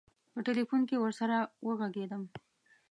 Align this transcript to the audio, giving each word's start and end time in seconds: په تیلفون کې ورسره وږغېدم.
په 0.31 0.39
تیلفون 0.47 0.81
کې 0.89 0.95
ورسره 0.99 1.37
وږغېدم. 1.65 2.23